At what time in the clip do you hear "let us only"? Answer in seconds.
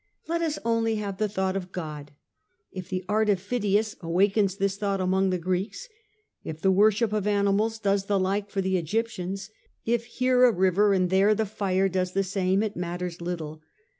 0.27-0.95